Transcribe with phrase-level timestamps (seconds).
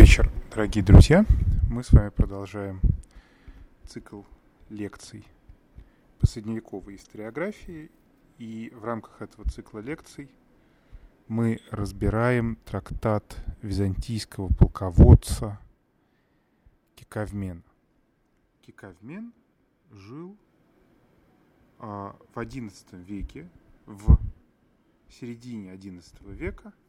[0.00, 1.26] вечер, дорогие друзья.
[1.68, 2.80] Мы с вами продолжаем
[3.84, 4.22] цикл
[4.70, 5.26] лекций
[6.18, 7.90] по средневековой историографии.
[8.38, 10.30] И в рамках этого цикла лекций
[11.28, 15.60] мы разбираем трактат византийского полководца
[16.94, 17.62] Кикавмена.
[18.62, 19.34] Кикавмен
[19.90, 20.34] жил
[21.78, 23.46] а, в XI веке,
[23.84, 24.18] в
[25.10, 26.72] середине XI века–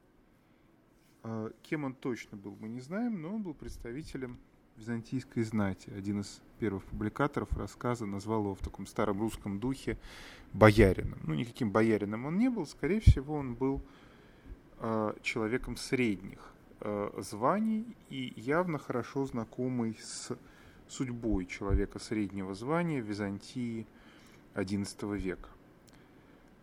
[1.64, 4.40] кем он точно был, мы не знаем, но он был представителем
[4.78, 5.92] византийской знати.
[5.96, 9.98] Один из первых публикаторов рассказа назвал его в таком старом русском духе
[10.54, 11.20] боярином.
[11.24, 13.82] Ну, никаким боярином он не был, скорее всего, он был
[14.80, 20.32] э, человеком средних э, званий и явно хорошо знакомый с
[20.88, 23.86] судьбой человека среднего звания в Византии
[24.56, 25.50] XI века.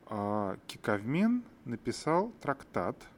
[0.06, 2.96] А Кикавмен написал трактат–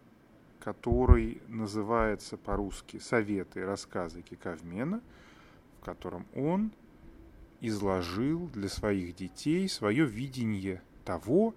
[0.60, 5.00] который называется по-русски «Советы и рассказы Кикавмена»,
[5.80, 6.72] в котором он
[7.60, 11.54] изложил для своих детей свое видение того,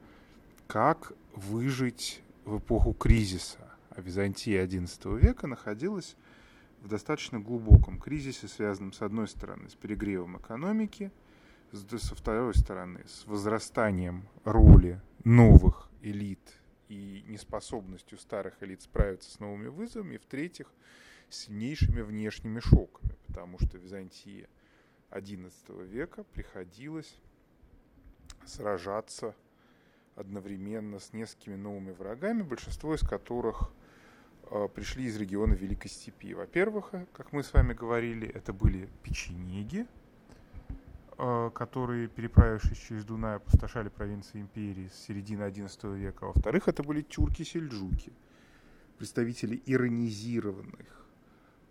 [0.68, 3.60] как выжить в эпоху кризиса.
[3.90, 6.16] А Византия XI века находилась
[6.82, 11.12] в достаточно глубоком кризисе, связанном, с одной стороны, с перегревом экономики,
[11.72, 16.40] со второй стороны, с возрастанием роли новых элит
[16.90, 20.68] и неспособностью старых элит справиться с новыми вызовами, в-третьих,
[21.30, 24.48] сильнейшими внешними шоками, потому что Византия
[25.12, 27.16] XI века приходилось
[28.46, 29.36] сражаться
[30.16, 33.72] одновременно с несколькими новыми врагами, большинство из которых
[34.52, 36.34] э, пришли из региона Великой Степи.
[36.34, 39.88] Во-первых, как мы с вами говорили, это были печенеги,
[41.54, 46.26] которые, переправившись через Дунай, опустошали провинции империи с середины XI века.
[46.26, 48.12] Во-вторых, это были тюрки-сельджуки,
[48.98, 51.06] представители иронизированных,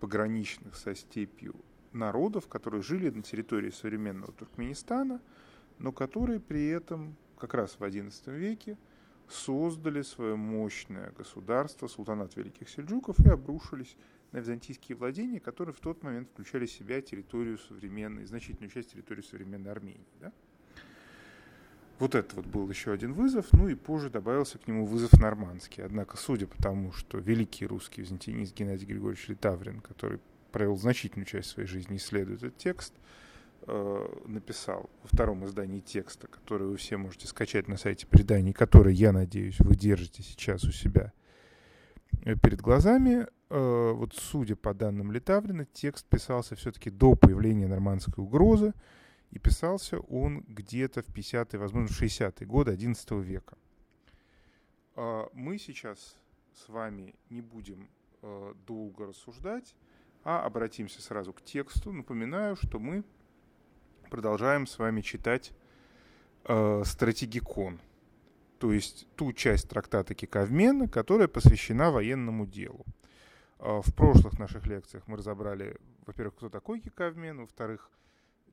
[0.00, 1.54] пограничных со степью
[1.92, 5.20] народов, которые жили на территории современного Туркменистана,
[5.78, 8.78] но которые при этом как раз в XI веке
[9.28, 13.96] создали свое мощное государство, султанат Великих Сельджуков, и обрушились
[14.32, 19.22] на византийские владения, которые в тот момент включали в себя территорию современной, значительную часть территории
[19.22, 20.06] современной Армении.
[20.20, 20.32] Да?
[21.98, 25.84] Вот это вот был еще один вызов, ну и позже добавился к нему вызов нормандский.
[25.84, 30.18] Однако, судя по тому, что великий русский византинист Геннадий Григорьевич Литаврин, который
[30.50, 32.94] провел значительную часть своей жизни, исследует этот текст,
[33.66, 38.94] э, написал во втором издании текста, который вы все можете скачать на сайте преданий, который,
[38.94, 41.12] я надеюсь, вы держите сейчас у себя
[42.24, 43.26] Э, перед глазами.
[43.54, 48.72] Э, вот судя по данным Литаврина, текст писался все-таки до появления нормандской угрозы,
[49.30, 53.58] и писался он где-то в 50-е, возможно, в 60-е годы XI века.
[54.96, 56.16] А мы сейчас
[56.54, 57.90] с вами не будем
[58.22, 59.74] э, долго рассуждать,
[60.24, 61.92] а обратимся сразу к тексту.
[61.92, 63.04] Напоминаю, что мы
[64.10, 65.52] продолжаем с вами читать
[66.84, 67.78] стратегикон–
[68.62, 72.84] то есть ту часть трактата Кикавмена, которая посвящена военному делу.
[73.64, 77.92] А, в прошлых наших лекциях мы разобрали, во-первых, кто такой Кикавмен, во-вторых,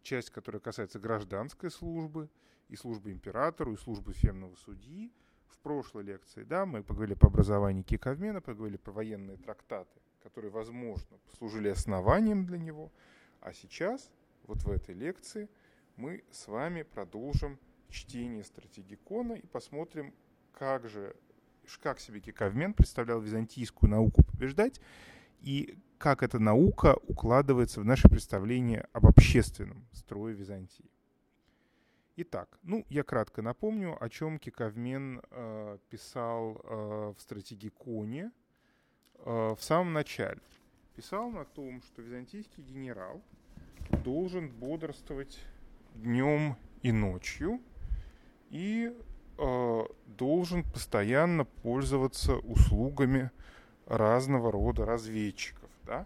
[0.04, 2.30] часть, которая касается гражданской службы,
[2.68, 5.12] и службы императору, и службы фемного судьи.
[5.48, 11.18] В прошлой лекции, да, мы поговорили по образованию Кикавмена, поговорили про военные трактаты, которые, возможно,
[11.40, 12.92] служили основанием для него.
[13.42, 14.12] А сейчас,
[14.44, 15.50] вот в этой лекции,
[15.96, 17.58] мы с вами продолжим
[17.90, 20.14] чтение стратегикона и посмотрим,
[20.54, 21.16] как же,
[21.78, 24.82] как себе Кикавмен представлял византийскую науку побеждать
[25.42, 30.90] и как эта наука укладывается в наше представление об общественном строе Византии.
[32.16, 38.32] Итак, ну, я кратко напомню, о чем Кикавмен э, писал э, в стратегиконе
[39.20, 40.42] э, в самом начале.
[40.96, 43.22] Писал на том, что византийский генерал
[44.04, 45.40] должен бодрствовать
[45.96, 47.62] днем и ночью,
[48.50, 48.94] и
[49.40, 53.32] э, должен постоянно пользоваться услугами
[53.86, 56.06] разного рода разведчиков, да,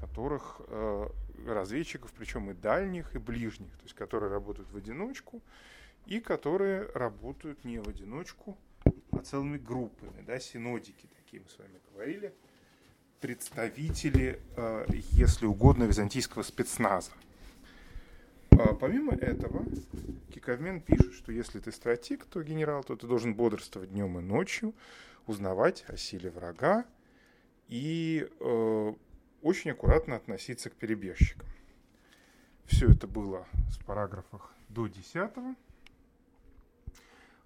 [0.00, 1.08] которых э,
[1.46, 5.42] разведчиков, причем и дальних, и ближних, то есть которые работают в одиночку
[6.06, 8.56] и которые работают не в одиночку,
[9.12, 12.32] а целыми группами, да, синодики, такие мы с вами говорили,
[13.20, 17.10] представители, э, если угодно, византийского спецназа.
[18.62, 19.64] А помимо этого,
[20.34, 24.74] Киковмен пишет, что если ты стратег, то генерал, то ты должен бодрствовать днем и ночью,
[25.26, 26.84] узнавать о силе врага
[27.68, 28.94] и э,
[29.40, 31.48] очень аккуратно относиться к перебежчикам.
[32.66, 35.14] Все это было в параграфах до 10.
[35.14, 35.30] Э,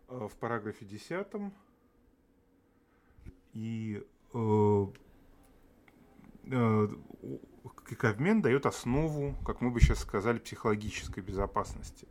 [0.08, 1.26] в параграфе 10
[3.52, 4.02] и
[4.32, 4.86] э,
[7.88, 12.08] Киковмен дает основу, как мы бы сейчас сказали, психологической безопасности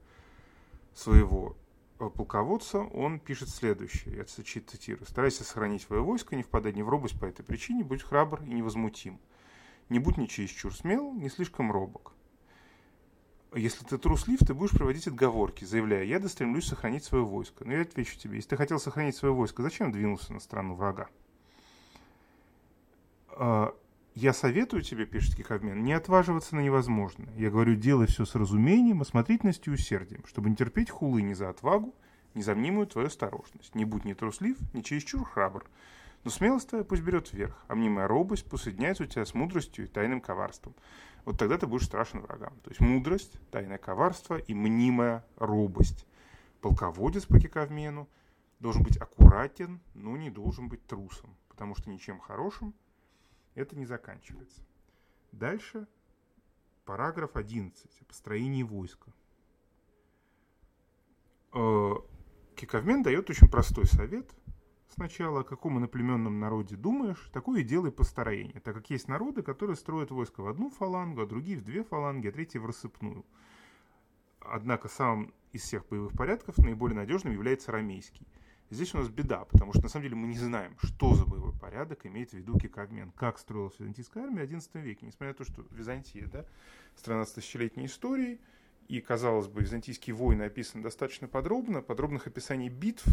[0.93, 1.55] своего
[2.03, 5.05] Э, полководца, он пишет следующее, я цитирую.
[5.05, 8.53] «Старайся сохранить свое войско, не впадай ни в робость по этой причине, будь храбр и
[8.53, 9.19] невозмутим.
[9.89, 12.13] Не будь ни чересчур смел, не слишком робок.
[13.53, 17.63] Если ты труслив, ты будешь проводить отговорки, заявляя, я достремлюсь сохранить свое войско.
[17.65, 21.09] Но я отвечу тебе, если ты хотел сохранить свое войско, зачем двинулся на страну врага?
[24.15, 27.33] Я советую тебе, пишет Киковмен, не отваживаться на невозможное.
[27.36, 31.50] Я говорю, делай все с разумением, осмотрительностью и усердием, чтобы не терпеть хулы ни за
[31.50, 31.95] отвагу,
[32.36, 33.74] ни за мнимую твою осторожность.
[33.74, 35.65] Не будь ни труслив, ни чересчур храбр.
[36.24, 39.88] Но смелость твоя пусть берет вверх, а мнимая робость пусть у тебя с мудростью и
[39.88, 40.75] тайным коварством.
[41.25, 42.54] Вот тогда ты будешь страшен врагам.
[42.63, 46.06] То есть мудрость, тайное коварство и мнимая робость.
[46.62, 48.07] Полководец по Киковмену
[48.60, 52.75] должен быть аккуратен, но не должен быть трусом, потому что ничем хорошим
[53.55, 54.61] это не заканчивается.
[55.31, 55.88] Дальше
[56.85, 59.11] параграф 11 о построении войска.
[61.53, 61.94] Э,
[62.55, 64.29] Киковмен дает очень простой совет.
[64.89, 69.75] Сначала, о каком иноплеменном народе думаешь, такое и делай построение, так как есть народы, которые
[69.75, 73.25] строят войско в одну фалангу, а другие в две фаланги, а третьи в рассыпную.
[74.39, 78.27] Однако самым из всех боевых порядков наиболее надежным является рамейский–
[78.73, 81.53] Здесь у нас беда, потому что на самом деле мы не знаем, что за боевой
[81.53, 85.05] порядок имеет в виду Кикагмен, как строилась византийская армия в XI веке.
[85.05, 86.45] Несмотря на то, что Византия, да,
[86.95, 88.39] страна с тысячелетней историей,
[88.87, 93.05] и, казалось бы, византийские войны описаны достаточно подробно, подробных описаний битв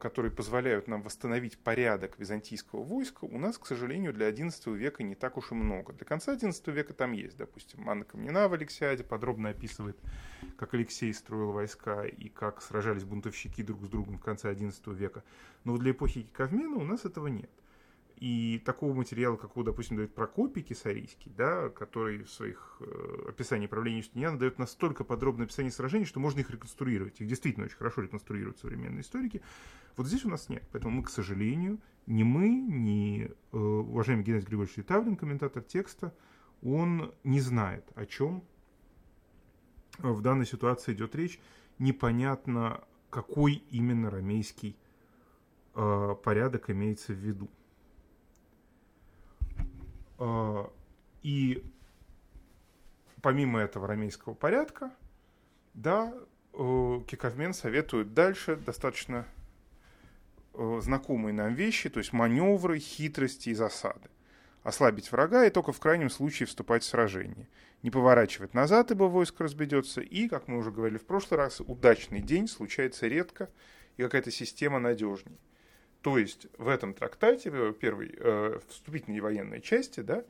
[0.00, 5.14] которые позволяют нам восстановить порядок византийского войска, у нас, к сожалению, для XI века не
[5.14, 5.92] так уж и много.
[5.92, 9.96] Для конца XI века там есть, допустим, Анна Камнина в Алексиаде подробно описывает,
[10.58, 15.24] как Алексей строил войска и как сражались бунтовщики друг с другом в конце XI века.
[15.64, 17.50] Но для эпохи Киковмена у нас этого нет.
[18.22, 23.98] И такого материала, какого, допустим, дает Прокопий Кисарийский, да, который в своих э, описаниях правления
[23.98, 27.20] Юстиниана дает настолько подробное описание сражений, что можно их реконструировать.
[27.20, 29.42] Их действительно очень хорошо реконструируют современные историки.
[29.96, 30.62] Вот здесь у нас нет.
[30.70, 36.14] Поэтому мы, к сожалению, ни мы, ни э, уважаемый Геннадий Григорьевич Литавлин, комментатор текста,
[36.62, 38.44] он не знает, о чем
[39.98, 41.40] в данной ситуации идет речь.
[41.80, 44.76] Непонятно, какой именно рамейский
[45.74, 47.50] э, порядок имеется в виду.
[50.24, 50.70] А,
[51.22, 51.64] и
[53.22, 54.92] помимо этого рамейского порядка,
[55.74, 56.14] да,
[56.52, 59.26] э, Киковмен советует дальше достаточно
[60.54, 64.10] э, знакомые нам вещи, то есть маневры, хитрости и засады.
[64.62, 67.48] Ослабить врага и только в крайнем случае вступать в сражение.
[67.82, 70.02] Не поворачивать назад, ибо войско разбедется.
[70.02, 73.50] И, как мы уже говорили в прошлый раз, удачный день случается редко,
[73.96, 75.36] и какая-то система надежнее.
[76.02, 80.24] То есть в этом трактате, в первой э, вступительной военной части, да,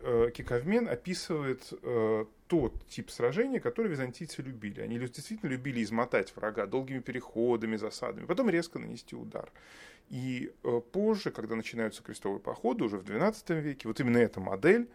[0.00, 4.82] э, Киковмен описывает э, тот тип сражения, который византийцы любили.
[4.82, 9.50] Они действительно любили измотать врага долгими переходами, засадами, потом резко нанести удар.
[10.10, 14.90] И э, позже, когда начинаются крестовые походы, уже в XII веке, вот именно эта модель,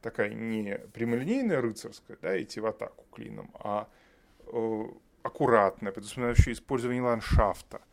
[0.00, 3.90] такая не прямолинейная рыцарская, да, идти в атаку клином, а
[4.46, 4.84] э,
[5.22, 7.82] аккуратная, предусматривающая использование ландшафта–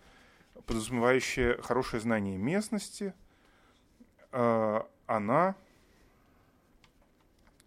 [0.66, 3.14] подразумевающая хорошее знание местности,
[4.32, 5.56] а, она,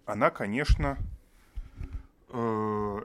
[0.06, 0.98] она, конечно,
[2.28, 3.04] э,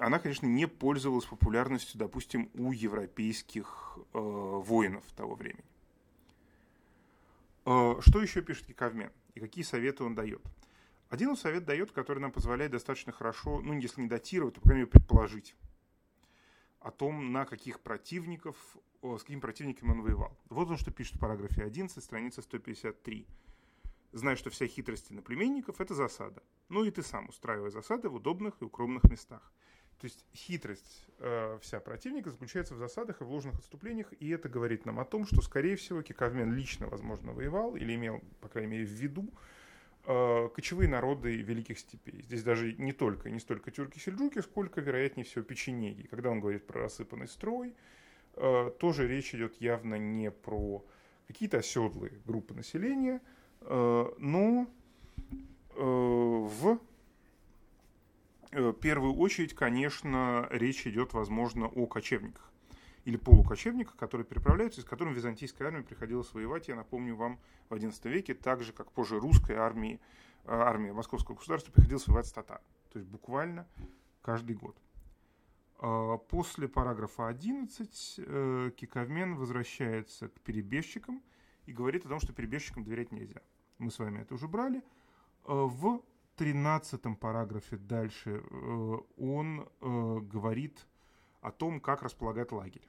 [0.00, 5.64] она, конечно, не пользовалась популярностью, допустим, у европейских э, воинов того времени.
[7.66, 10.42] Э, что еще пишет Киковмен и какие советы он дает?
[11.08, 14.68] Один он совет дает, который нам позволяет достаточно хорошо, ну, если не датировать, то, по
[14.68, 15.56] крайней мере, предположить
[16.80, 18.56] о том, на каких противников,
[19.02, 20.36] с какими противниками он воевал.
[20.48, 23.26] Вот он что пишет в параграфе 11, страница 153.
[24.12, 26.42] Знай, что вся хитрость иноплеменников– это засада.
[26.68, 29.52] Ну и ты сам устраивай засады в удобных и укромных местах.
[30.00, 34.48] То есть хитрость э, вся противника заключается в засадах и в ложных отступлениях, и это
[34.48, 38.70] говорит нам о том, что, скорее всего, Киковмен лично, возможно, воевал или имел, по крайней
[38.70, 39.30] мере, в виду
[40.04, 42.22] кочевые народы Великих Степей.
[42.22, 46.06] Здесь даже не только, не столько тюрки-сельджуки, сколько, вероятнее всего, печенеги.
[46.06, 47.74] Когда он говорит про рассыпанный строй,
[48.34, 50.84] э, тоже речь идет явно не про
[51.28, 53.20] какие-то оседлые группы населения,
[53.60, 54.66] э, но
[55.72, 56.80] в
[58.80, 62.49] первую очередь, конечно, речь идет, возможно, о кочевниках
[63.04, 67.38] или полукочевниках, которые переправляются, с которыми византийская армия приходилось воевать, я напомню вам,
[67.68, 70.00] в XI веке, так же, как позже русской армии,
[70.44, 72.60] э, армия московского государства приходилось воевать с татар.
[72.92, 73.66] То есть буквально
[74.22, 74.76] каждый год.
[75.78, 81.22] А, после параграфа 11 э, Киковмен возвращается к перебежчикам
[81.66, 83.40] и говорит о том, что перебежчикам доверять нельзя.
[83.78, 84.82] Мы с вами это уже брали.
[85.44, 86.02] В
[86.36, 88.42] 13 параграфе дальше
[89.16, 90.86] он говорит
[91.40, 92.88] о том, как располагать лагерь.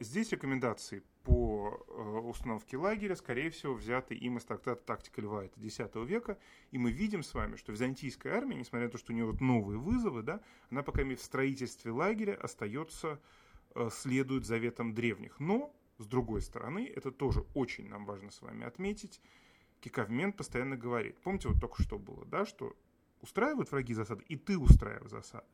[0.00, 5.60] Здесь рекомендации по э, установке лагеря, скорее всего, взяты им из трактата «Тактика льва» это
[5.60, 6.38] X века,
[6.70, 9.42] и мы видим с вами, что византийская армия, несмотря на то, что у нее вот
[9.42, 13.20] новые вызовы, да, она пока в строительстве лагеря остается,
[13.74, 15.38] э, следует заветам древних.
[15.38, 19.20] Но, с другой стороны, это тоже очень нам важно с вами отметить,
[19.80, 22.74] Киковмен постоянно говорит, помните, вот только что было, да, что
[23.20, 25.46] устраивают враги засады, и ты устраиваешь засады.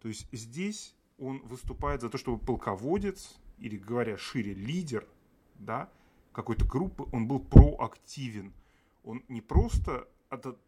[0.00, 5.06] То есть здесь он выступает за то, чтобы полководец, или говоря шире, лидер
[5.56, 5.92] да,
[6.32, 8.52] какой-то группы, он был проактивен.
[9.04, 10.58] Он не просто этот,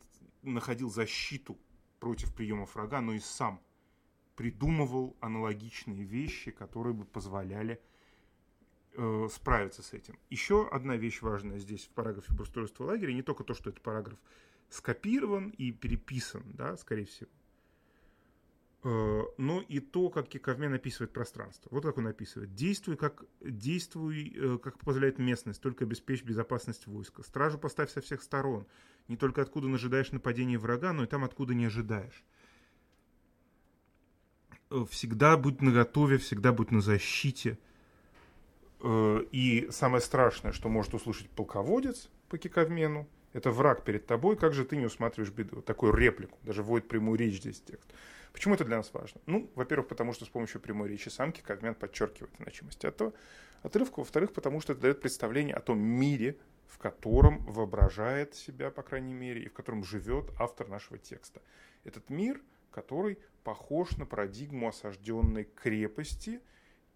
[0.42, 1.58] находил защиту
[1.98, 3.60] против приемов врага, но и сам
[4.36, 7.80] придумывал аналогичные вещи, которые бы позволяли
[8.94, 10.18] э, справиться с этим.
[10.30, 13.82] Еще одна вещь важная здесь в параграфе про устройство лагеря, не только то, что этот
[13.82, 14.18] параграф
[14.68, 17.30] скопирован и переписан, да, скорее всего,
[18.84, 21.68] но и то, как Киковмен описывает пространство.
[21.70, 22.52] Вот как он описывает.
[22.54, 27.22] Действуй, как, действуй, э, как позволяет местность, только обеспечь безопасность войска.
[27.22, 28.66] Стражу поставь со всех сторон.
[29.06, 32.24] Не только откуда ожидаешь нападения врага, но и там, откуда не ожидаешь.
[34.70, 37.58] Э, всегда будь наготове, всегда будь на защите.
[38.84, 44.64] И самое страшное, что может услышать полководец по Киковмену, это враг перед тобой, как же
[44.64, 45.56] ты не усматриваешь беду.
[45.56, 47.92] Вот такую реплику, даже вводит прямую речь здесь текст.
[48.32, 49.20] Почему это для нас важно?
[49.26, 53.12] Ну, во-первых, потому что с помощью прямой речи самки Кадмен подчеркивает значимость этого
[53.62, 54.00] отрывка.
[54.00, 59.12] Во-вторых, потому что это дает представление о том мире, в котором воображает себя, по крайней
[59.12, 61.42] мере, и в котором живет автор нашего текста.
[61.84, 66.40] Этот мир, который похож на парадигму осажденной крепости,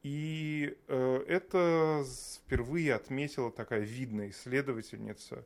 [0.02, 2.04] и э, это
[2.36, 5.44] впервые отметила такая видная исследовательница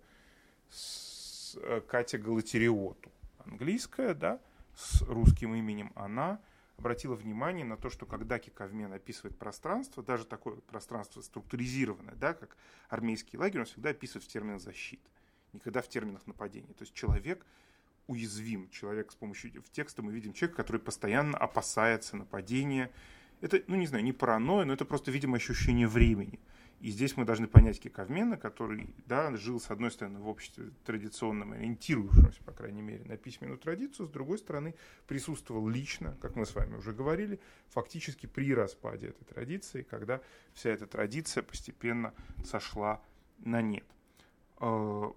[0.71, 3.11] с, э, Катя Галатериоту,
[3.45, 4.41] английская, да,
[4.75, 6.41] с русским именем, она
[6.79, 12.57] обратила внимание на то, что когда Киковмен описывает пространство, даже такое пространство структуризированное, да, как
[12.89, 15.03] армейский лагерь, он всегда описывает в терминах защиты,
[15.53, 16.73] никогда в терминах нападения.
[16.73, 17.45] То есть человек
[18.07, 22.91] уязвим, человек с помощью в текста мы видим человека, который постоянно опасается нападения.
[23.41, 26.41] Это, ну не знаю, не паранойя, но это просто, видимо, ощущение времени.
[26.81, 31.53] И здесь мы должны понять Киковмена, который да, жил, с одной стороны, в обществе традиционном,
[31.53, 34.75] ориентирующемся, по крайней мере, на письменную традицию, с другой стороны,
[35.07, 40.23] присутствовал лично, как мы с вами уже говорили, фактически при распаде этой традиции, когда
[40.55, 42.15] вся эта традиция постепенно
[42.47, 43.03] сошла
[43.41, 43.85] на нет.
[44.57, 45.13] А,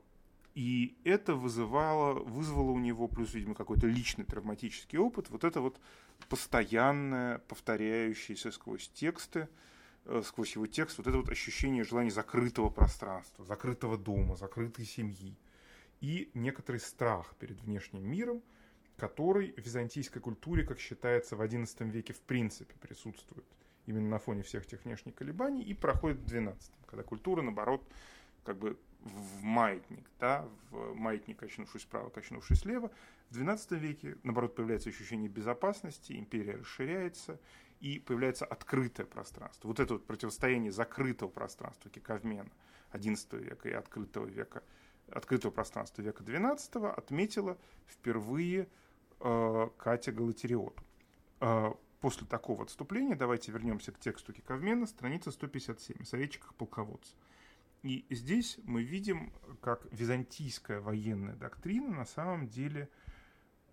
[0.56, 5.80] и это вызывало, вызвало у него, плюс, видимо, какой-то личный травматический опыт, вот это вот
[6.28, 9.48] постоянное, повторяющееся сквозь тексты,
[10.24, 15.38] сквозь его текст вот это вот ощущение желания закрытого пространства, закрытого дома, закрытой семьи
[16.02, 18.42] и некоторый страх перед внешним миром,
[18.98, 23.46] который в византийской культуре, как считается, в XI веке в принципе присутствует
[23.86, 26.56] именно на фоне всех тех внешних колебаний и проходит в XII,
[26.86, 27.88] когда культура, наоборот,
[28.44, 32.92] как бы в маятник, да, в маятник, качнувшись справа, качнувшись слева.
[33.30, 37.40] В XII веке, наоборот, появляется ощущение безопасности, империя расширяется,
[37.84, 39.68] и появляется открытое пространство.
[39.68, 42.50] Вот это вот противостояние закрытого пространства Киковмена
[42.94, 44.64] XI века и открытого века,
[45.12, 48.70] открытого пространства века XII отметила впервые
[49.20, 50.82] э, Катя Галатериоту.
[51.42, 57.14] Э, после такого отступления давайте вернемся к тексту Киковмена, страница 157, о советчиках полководца.
[57.82, 62.88] И здесь мы видим, как византийская военная доктрина на самом деле–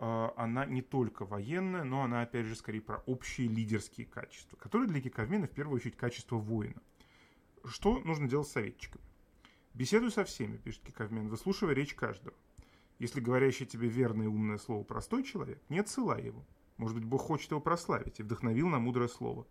[0.00, 5.00] она не только военная, но она, опять же, скорее про общие лидерские качества, которые для
[5.00, 6.80] Киковмена в первую очередь качество воина.
[7.64, 9.04] Что нужно делать с советчиками?
[9.74, 12.34] Беседуй со всеми, пишет Киковмен, выслушивая речь каждого.
[12.98, 16.44] Если говорящий тебе верное и умное слово простой человек, не отсылай его.
[16.78, 19.46] Может быть, Бог хочет его прославить и вдохновил на мудрое слово.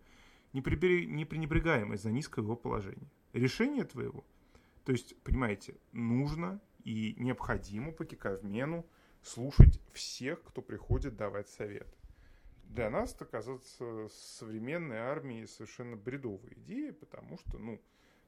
[0.54, 3.10] Не, прибери, не из-за низкого его положения.
[3.34, 4.26] Решение твоего,
[4.84, 8.84] то есть, понимаете, нужно и необходимо по Киковмену
[9.24, 11.88] слушать всех, кто приходит давать совет.
[12.64, 17.82] Для нас это, казаться, современной армии совершенно бредовая идея, потому что, ну,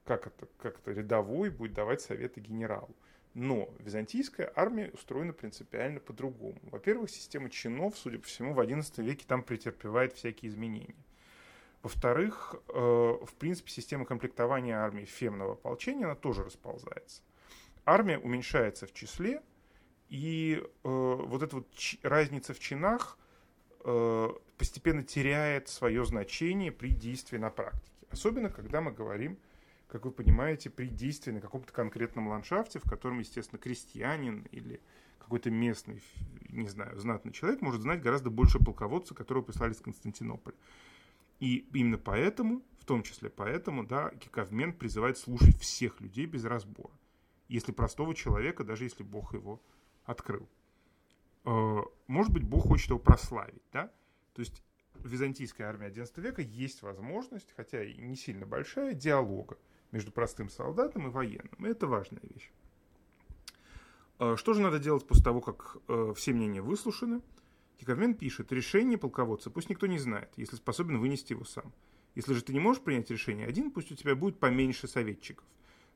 [0.03, 2.95] как это, как это рядовой будет давать советы генералу.
[3.33, 6.59] Но византийская армия устроена принципиально по-другому.
[6.63, 11.05] Во-первых, система чинов, судя по всему, в XI веке там претерпевает всякие изменения.
[11.81, 17.23] Во-вторых, э, в принципе, система комплектования армии фемного ополчения, она тоже расползается.
[17.85, 19.41] Армия уменьшается в числе,
[20.11, 21.67] и э, вот эта вот
[22.03, 23.17] разница в чинах
[23.85, 28.05] э, постепенно теряет свое значение при действии на практике.
[28.09, 29.37] Особенно, когда мы говорим,
[29.87, 34.81] как вы понимаете, при действии на каком-то конкретном ландшафте, в котором, естественно, крестьянин или
[35.17, 36.03] какой-то местный,
[36.49, 40.57] не знаю, знатный человек может знать гораздо больше полководца, которого прислали из Константинополя.
[41.39, 46.91] И именно поэтому, в том числе поэтому, да, Киковмен призывает слушать всех людей без разбора.
[47.47, 49.61] Если простого человека, даже если Бог его
[50.11, 50.47] открыл.
[51.45, 53.91] Э, может быть, Бог хочет его прославить, да?
[54.33, 54.63] То есть
[54.93, 59.57] в византийской армии XI века есть возможность, хотя и не сильно большая, диалога
[59.91, 61.65] между простым солдатом и военным.
[61.65, 62.51] И это важная вещь.
[64.19, 67.21] Э, что же надо делать после того, как э, все мнения выслушаны?
[67.79, 71.73] Киковмен пишет, решение полководца пусть никто не знает, если способен вынести его сам.
[72.13, 75.45] Если же ты не можешь принять решение один, пусть у тебя будет поменьше советчиков.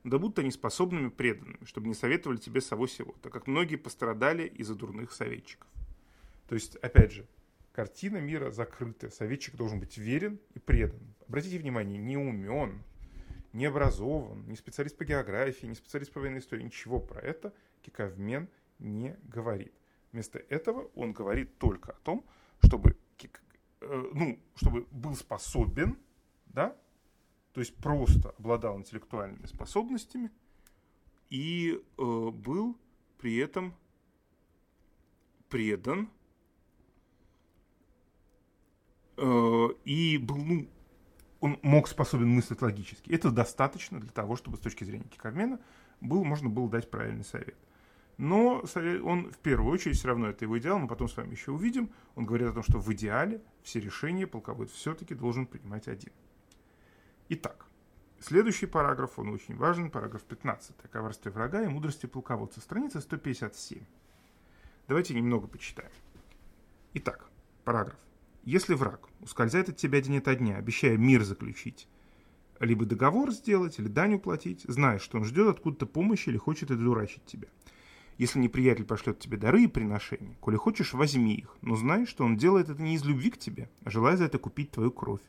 [0.05, 4.45] Да будут они способными преданными, чтобы не советовали тебе сову сего, так как многие пострадали
[4.47, 5.67] из-за дурных советчиков.
[6.47, 7.25] То есть, опять же,
[7.73, 9.09] картина мира закрытая.
[9.09, 10.99] Советчик должен быть верен и предан.
[11.27, 12.83] Обратите внимание, не умен,
[13.51, 16.61] не образован, не специалист по географии, не специалист по военной истории.
[16.61, 18.47] Ничего про это Киковмен
[18.77, 19.73] не говорит.
[20.11, 22.23] Вместо этого он говорит только о том,
[22.63, 22.95] чтобы,
[23.81, 25.97] э, ну, чтобы был способен,
[26.45, 26.77] да,
[27.55, 30.29] то есть просто обладал интеллектуальными способностями
[31.29, 32.77] и э, был
[33.17, 33.73] при этом
[35.47, 36.09] предан
[39.15, 40.67] э, и был, ну,
[41.39, 43.09] он мог способен мыслить логически.
[43.09, 45.61] Это достаточно для того, чтобы с точки зрения Кикармена
[46.01, 47.55] был, можно было дать правильный совет.
[48.17, 48.65] Но
[49.05, 51.89] он в первую очередь, все равно это его идеал, мы потом с вами еще увидим,
[52.15, 56.11] он говорит о том, что в идеале все решения полководец все-таки должен принимать один.
[57.27, 57.65] Итак,
[58.19, 63.83] следующий параграф, он очень важен, параграф 15, о коварстве врага и мудрости полководца, страница 157.
[64.87, 65.89] Давайте немного почитаем.
[66.93, 67.27] Итак,
[67.63, 67.97] параграф.
[68.43, 71.87] Если враг ускользает от тебя день ото дня, обещая мир заключить,
[72.59, 77.25] либо договор сделать, или дань уплатить, зная, что он ждет откуда-то помощи или хочет одурачить
[77.25, 77.47] тебя.
[78.19, 82.37] Если неприятель пошлет тебе дары и приношения, коли хочешь, возьми их, но знай, что он
[82.37, 85.21] делает это не из любви к тебе, а желая за это купить твою кровь.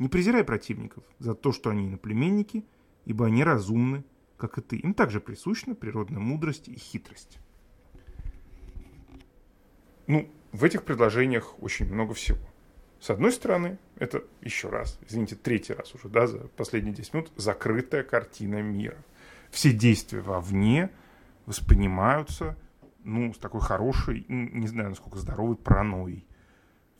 [0.00, 2.64] Не презирай противников за то, что они иноплеменники,
[3.04, 4.02] ибо они разумны,
[4.38, 4.76] как и ты.
[4.76, 7.38] Им также присущна природная мудрость и хитрость.
[10.06, 12.40] Ну, в этих предложениях очень много всего.
[12.98, 17.32] С одной стороны, это еще раз, извините, третий раз уже, да, за последние 10 минут,
[17.36, 19.04] закрытая картина мира.
[19.50, 20.90] Все действия вовне
[21.44, 22.56] воспринимаются,
[23.04, 26.26] ну, с такой хорошей, не знаю, насколько здоровой паранойей.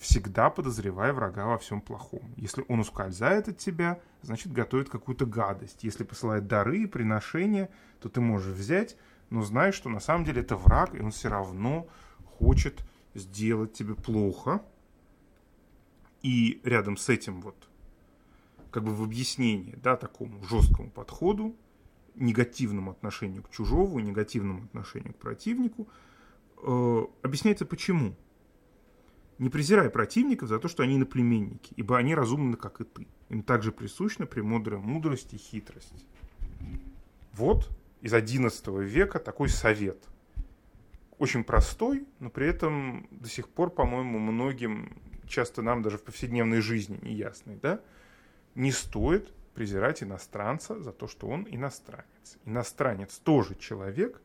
[0.01, 2.33] Всегда подозревая врага во всем плохом.
[2.39, 5.85] Если он ускользает от тебя, значит, готовит какую-то гадость.
[5.85, 7.69] Если посылает дары и приношения,
[8.01, 8.97] то ты можешь взять,
[9.29, 11.87] но знай, что на самом деле это враг, и он все равно
[12.25, 12.83] хочет
[13.13, 14.63] сделать тебе плохо.
[16.23, 17.69] И рядом с этим вот,
[18.71, 21.55] как бы в объяснении, да, такому жесткому подходу,
[22.15, 25.89] негативному отношению к чужому, негативному отношению к противнику,
[26.63, 28.17] э, объясняется почему.
[29.40, 33.09] Не презирай противников за то, что они иноплеменники, ибо они разумны, как и ты.
[33.29, 36.07] Им также присущна премудрая мудрость и хитрость.
[37.33, 37.68] Вот
[38.00, 39.98] из XI века такой совет–
[41.20, 44.96] очень простой, но при этом до сих пор, по-моему, многим,
[45.29, 47.83] часто нам даже в повседневной жизни неясный, да,
[48.55, 52.38] не стоит презирать иностранца за то, что он иностранец.
[52.46, 54.22] Иностранец тоже человек,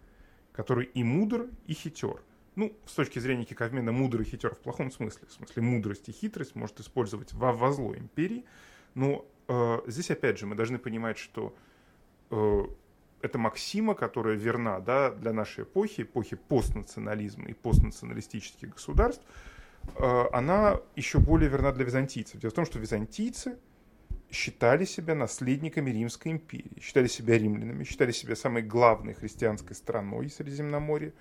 [0.53, 2.21] который и мудр, и хитер.
[2.55, 5.27] Ну, с точки зрения Киковмена, мудр и хитер в плохом смысле.
[5.27, 8.45] В смысле, мудрость и хитрость может использовать во, во зло империи.
[8.93, 11.53] Но э, здесь, опять же, мы должны понимать, что
[12.31, 12.63] э,
[13.21, 19.23] это максима, которая верна да, для нашей эпохи, эпохи постнационализма и постнационалистических государств,
[19.97, 22.39] э, она еще более верна для византийцев.
[22.39, 23.57] Дело в том, что византийцы
[24.31, 31.13] считали себя наследниками Римской империи, считали себя римлянами, считали себя самой главной христианской страной Средиземноморья,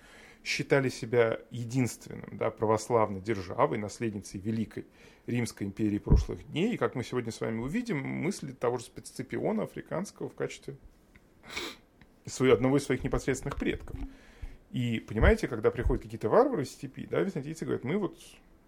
[0.44, 4.86] считали себя единственным да, православной державой, наследницей Великой
[5.26, 6.74] Римской империи прошлых дней.
[6.74, 10.76] И, как мы сегодня с вами увидим, мысли того же спецципиона африканского в качестве
[12.40, 13.98] одного из своих непосредственных предков.
[14.70, 18.18] И понимаете, когда приходят какие-то варвары из степи, да, византийцы говорят, мы вот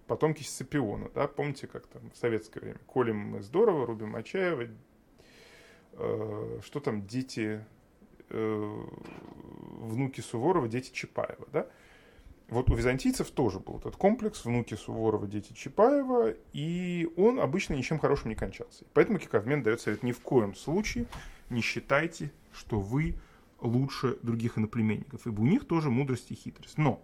[0.06, 4.68] потомки Сципиона, да, помните, как там в советское время, колем мы здорово, рубим Мачаева,
[5.92, 7.64] э, что там, дети,
[8.30, 8.84] э,
[9.86, 11.66] внуки Суворова, дети Чапаева, да,
[12.48, 17.98] вот у византийцев тоже был этот комплекс, внуки Суворова, дети Чапаева, и он обычно ничем
[17.98, 18.84] хорошим не кончался.
[18.94, 21.06] Поэтому Киковмен дает совет ни в коем случае
[21.50, 23.16] не считайте, что вы
[23.60, 26.78] лучше других иноплеменников, ибо у них тоже мудрость и хитрость.
[26.78, 27.02] Но,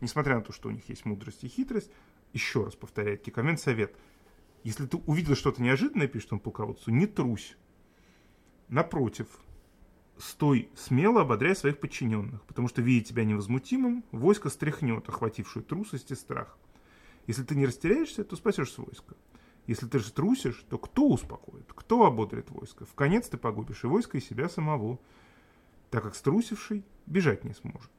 [0.00, 1.90] несмотря на то, что у них есть мудрость и хитрость,
[2.32, 3.94] еще раз повторяет Кикомен совет,
[4.62, 7.56] если ты увидел что-то неожиданное, пишет он полководцу, не трусь.
[8.68, 9.26] Напротив,
[10.18, 16.14] стой смело, ободряй своих подчиненных, потому что, видя тебя невозмутимым, войско стряхнет охватившую трусость и
[16.14, 16.56] страх.
[17.26, 19.16] Если ты не растеряешься, то спасешь войско.
[19.66, 22.84] Если ты же трусишь, то кто успокоит, кто ободрит войско?
[22.84, 24.98] В конец ты погубишь и войско, и себя самого,
[25.90, 27.90] так как струсивший бежать не сможет.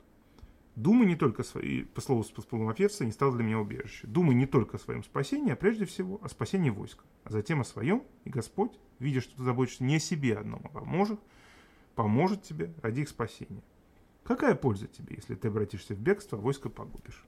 [0.75, 4.05] Думай не только о своей, по слову Спасполомопевца, не стал для меня убежище.
[4.07, 7.63] Думай не только о своем спасении, а прежде всего о спасении войска, а затем о
[7.63, 11.19] своем, и Господь, видя, что ты заботишься не о себе одном, а поможет,
[11.95, 13.63] поможет тебе ради их спасения.
[14.23, 17.25] Какая польза тебе, если ты обратишься в бегство, а войско погубишь?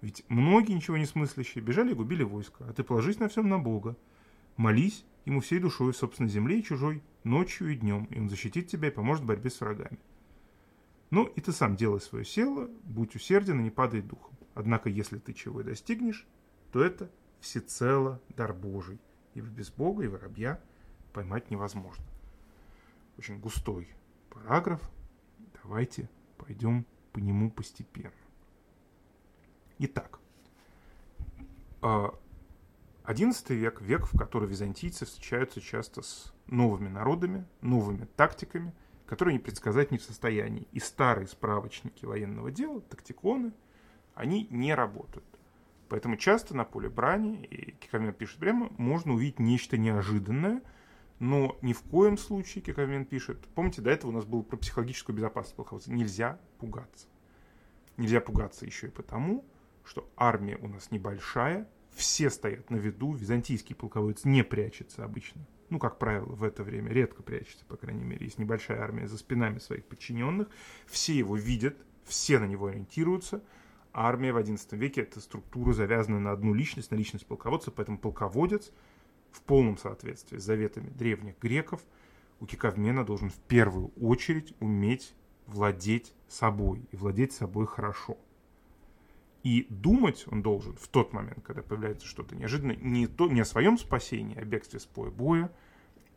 [0.00, 3.58] Ведь многие, ничего не смыслящие, бежали и губили войско, а ты положись на всем на
[3.58, 3.96] Бога.
[4.56, 8.88] Молись ему всей душой, собственно, земле и чужой, ночью и днем, и он защитит тебя
[8.88, 9.98] и поможет в борьбе с врагами.
[11.10, 14.36] Ну и ты сам делай свое село, будь усерден и не падай духом.
[14.54, 16.26] Однако, если ты чего и достигнешь,
[16.72, 18.98] то это всецело дар Божий,
[19.34, 20.60] ибо без Бога и воробья
[21.12, 22.04] поймать невозможно.
[23.18, 23.88] Очень густой
[24.30, 24.80] параграф.
[25.62, 28.12] Давайте пойдем по нему постепенно.
[29.78, 30.20] Итак,
[31.80, 38.72] XI век– век, в который византийцы встречаются часто с новыми народами, новыми тактиками,
[39.06, 40.66] которые они предсказать не в состоянии.
[40.72, 43.52] И старые справочники военного дела, тактиконы,
[44.14, 45.26] они не работают.
[45.88, 50.62] Поэтому часто на поле брани, и Кикамен пишет прямо, можно увидеть нечто неожиданное,
[51.18, 55.16] но ни в коем случае, Кикамен пишет, помните, до этого у нас было про психологическую
[55.16, 57.06] безопасность полководца, нельзя пугаться.
[57.96, 59.44] Нельзя пугаться еще и потому,
[59.84, 65.46] что армия у нас небольшая, все стоят на виду, византийский полководец не прячется обычно.
[65.70, 69.16] Ну, как правило, в это время редко прячется, по крайней мере, есть небольшая армия за
[69.16, 70.48] спинами своих подчиненных,
[70.86, 73.42] все его видят, все на него ориентируются.
[73.92, 78.72] армия в XI веке– это структура, завязанная на одну личность, на личность полководца, поэтому полководец
[79.34, 81.82] в полном соответствии с заветами древних греков
[82.40, 85.14] у Кикавмена должен в первую очередь уметь
[85.46, 88.16] владеть собой, и владеть собой хорошо–
[89.44, 93.44] и думать он должен в тот момент, когда появляется что-то неожиданное, не, то, не о
[93.44, 95.52] своем спасении, о бегстве с поля боя,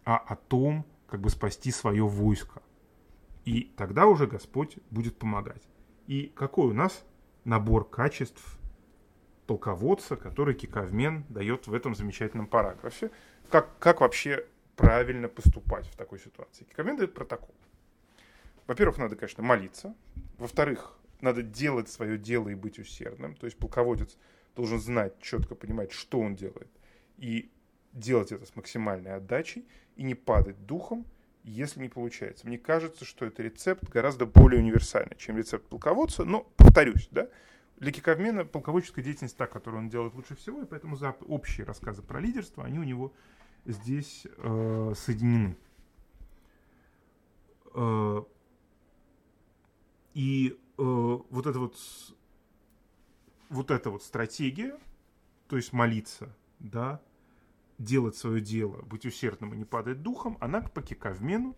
[0.06, 2.62] а о том, как бы спасти свое войско.
[3.43, 5.62] И тогда уже Господь будет помогать.
[6.08, 7.06] И какой у нас
[7.43, 8.57] набор качеств
[9.48, 13.10] полководца, который Кикавмен дает в этом замечательном параграфе.
[13.50, 16.66] Как, как вообще правильно поступать в такой ситуации?
[16.66, 17.56] Кикавмен дает протокол.
[18.68, 19.96] Во-первых, надо, конечно, молиться.
[20.38, 23.36] Во-вторых, надо делать свое дело и быть усердным.
[23.36, 24.18] То есть полководец
[24.56, 26.70] должен знать, четко понимать, что он делает.
[27.18, 27.50] И
[27.94, 31.06] делать это с максимальной отдачей и не падать духом,
[31.44, 32.46] если не получается.
[32.46, 37.30] Мне кажется, что это рецепт гораздо более универсальный, чем рецепт полководца, но повторюсь, да,
[37.78, 42.02] для Киковмена полководческая деятельность та, которую он делает лучше всего, и поэтому за общие рассказы
[42.02, 43.13] про лидерство, они у него
[43.66, 45.56] здесь э, соединены.
[47.74, 48.24] Э,
[50.13, 51.78] и э, вот эта вот
[53.50, 54.78] вот эта вот стратегия,
[55.48, 57.02] то есть молиться, да,
[57.78, 61.56] делать свое дело, быть усердным и не падать духом, она по кикавмену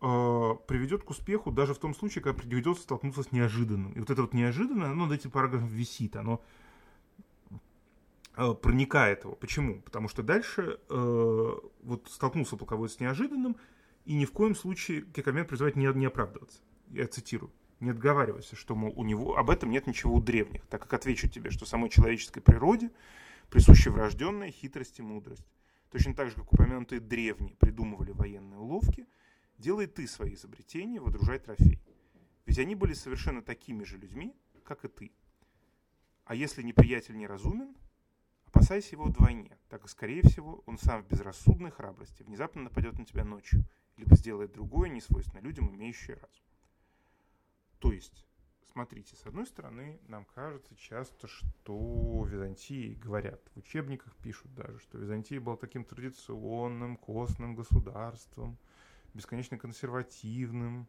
[0.00, 3.92] э, приведет к успеху даже в том случае, когда придется столкнуться с неожиданным.
[3.92, 6.42] И вот это вот неожиданное, оно над этим параграфом висит, оно
[8.36, 9.34] э, проникает его.
[9.34, 9.80] Почему?
[9.82, 13.56] Потому что дальше э, вот столкнулся полководец с неожиданным,
[14.04, 16.60] и ни в коем случае Кикамен призывает не, не оправдываться.
[16.90, 20.82] Я цитирую не отговаривайся, что, мол, у него об этом нет ничего у древних, так
[20.82, 22.90] как отвечу тебе, что самой человеческой природе
[23.50, 25.46] присуща врожденная хитрость и мудрость.
[25.90, 29.06] Точно так же, как упомянутые древние придумывали военные уловки,
[29.58, 31.80] делай ты свои изобретения, водружай трофей.
[32.44, 35.12] Ведь они были совершенно такими же людьми, как и ты.
[36.24, 37.76] А если неприятель неразумен,
[38.46, 43.04] опасайся его вдвойне, так как, скорее всего, он сам в безрассудной храбрости внезапно нападет на
[43.04, 43.64] тебя ночью,
[43.96, 46.44] либо сделает другое, несвойственное людям, имеющие разум.
[47.78, 48.26] То есть,
[48.72, 54.98] смотрите, с одной стороны, нам кажется часто, что Византии говорят, в учебниках пишут даже, что
[54.98, 58.58] Византия была таким традиционным, костным государством,
[59.16, 60.86] бесконечно консервативным,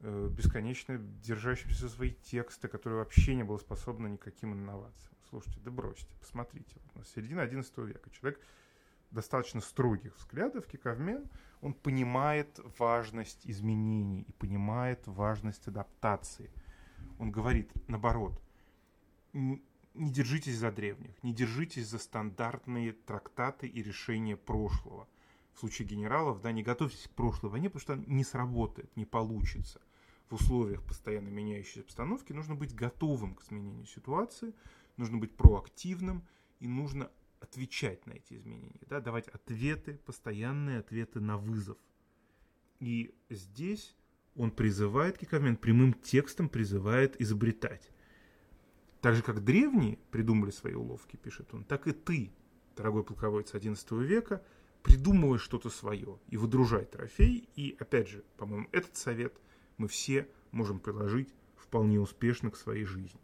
[0.00, 5.14] э, бесконечно держащимся за свои тексты, которые вообще не было способно никаким инновациям.
[5.28, 6.80] Слушайте, да бросьте, посмотрите.
[6.94, 8.10] Вот у середина XI века.
[8.10, 8.40] Человек
[9.10, 11.28] достаточно строгих взглядов, Киковмен,
[11.60, 16.50] он понимает важность изменений и понимает важность адаптации.
[17.18, 18.40] Он говорит, наоборот,
[19.32, 19.60] не
[19.94, 25.08] держитесь за древних, не держитесь за стандартные трактаты и решения прошлого.
[25.58, 29.80] В случае генералов, да, не готовьтесь к прошлой войне, потому что не сработает, не получится.
[30.30, 34.54] В условиях постоянно меняющейся обстановки нужно быть готовым к изменению ситуации,
[34.96, 36.22] нужно быть проактивным
[36.60, 41.76] и нужно отвечать на эти изменения, да, давать ответы, постоянные ответы на вызов.
[42.78, 43.96] И здесь
[44.36, 47.90] он призывает, Кикавмен прямым текстом призывает изобретать.
[49.00, 52.30] Так же, как древние придумали свои уловки, пишет он, так и ты,
[52.76, 54.44] дорогой полководец XI века,
[54.82, 57.48] придумывай что-то свое и выдружай трофей.
[57.56, 59.34] И, опять же, по-моему, этот совет
[59.76, 63.20] мы все можем приложить вполне успешно к своей жизни.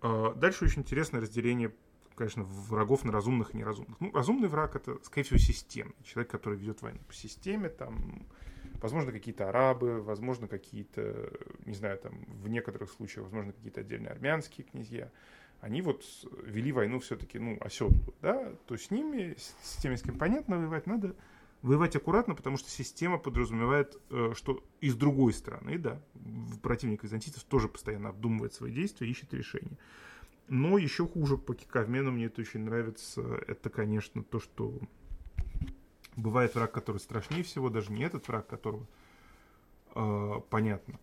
[0.00, 1.74] А, дальше очень интересное разделение,
[2.14, 4.00] конечно, врагов на разумных и неразумных.
[4.00, 5.96] Ну, разумный враг это, скорее всего, системный.
[6.04, 8.26] Человек, который ведет войну по системе, там,
[8.80, 11.32] возможно, какие-то арабы, возможно, какие-то,
[11.66, 15.10] не знаю, там, в некоторых случаях, возможно, какие-то отдельные армянские князья.
[15.60, 16.04] Они вот
[16.42, 20.86] вели войну все-таки, ну, оседлую, да, то с ними, с теми, с кем понятно воевать,
[20.86, 21.14] надо
[21.62, 26.00] воевать аккуратно, потому что система подразумевает, э, что и с другой стороны, да,
[26.62, 29.76] противник византийцев тоже постоянно обдумывает свои действия, ищет решения.
[30.48, 33.22] Но еще хуже по кикавмену мне это очень нравится.
[33.46, 34.74] Это, конечно, то, что
[36.16, 38.86] бывает враг, который страшнее всего, даже не этот враг, которого
[39.94, 40.98] э, понятно.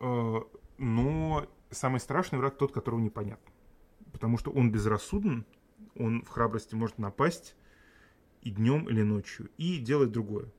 [0.00, 0.40] Э,
[0.78, 3.52] но самый страшный враг тот, которого непонятно.
[4.12, 5.46] Потому что он безрассуден,
[5.96, 7.56] он в храбрости может напасть,
[8.42, 10.50] и днем, или ночью, и делать другое,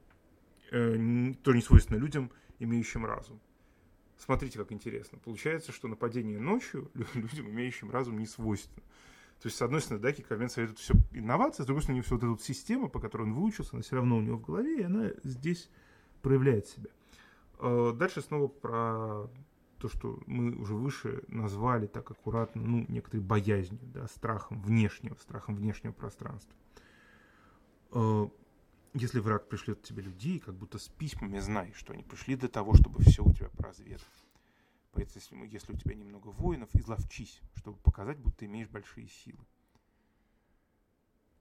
[0.71, 3.39] э, то не свойственно людям, имеющим разум.
[4.17, 5.17] Смотрите, как интересно.
[5.17, 8.83] Получается, что нападение ночью людям, имеющим разум, не свойственно.
[9.41, 12.23] То есть, с одной стороны, да, Киковен советует все инновации, с другой стороны, все вот
[12.23, 14.83] эта вот система, по которой он выучился, она все равно у него в голове, и
[14.83, 15.71] она здесь
[16.21, 16.91] проявляет себя.
[17.57, 19.27] Э, дальше снова про
[19.81, 25.55] то, что мы уже выше назвали так аккуратно, ну, некоторой боязнью, да, страхом внешнего, страхом
[25.55, 26.55] внешнего пространства.
[27.91, 28.27] Э,
[28.93, 32.75] если враг пришлет тебе людей, как будто с письмами, знай, что они пришли для того,
[32.75, 34.05] чтобы все у тебя поразведать.
[34.91, 39.43] Поэтому, если у тебя немного воинов, изловчись, чтобы показать, будто имеешь большие силы.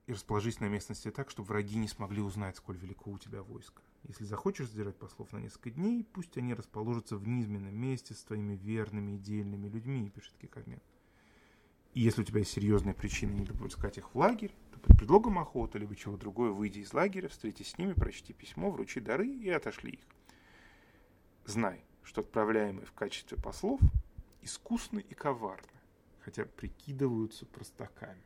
[0.07, 3.83] И расположись на местности так, чтобы враги не смогли узнать, сколь велико у тебя войско.
[4.05, 8.55] Если захочешь задержать послов на несколько дней, пусть они расположатся в низменном месте с твоими
[8.55, 10.81] верными и дельными людьми, пишет Кикармен.
[11.93, 15.39] И если у тебя есть серьезная причина не допускать их в лагерь, то под предлогом
[15.39, 19.51] охоты либо чего другое выйди из лагеря, встретись с ними, прочти письмо, вручи дары и
[19.51, 20.07] отошли их.
[21.45, 23.81] Знай, что отправляемые в качестве послов
[24.43, 25.67] искусны и коварны,
[26.21, 28.23] хотя прикидываются простаками.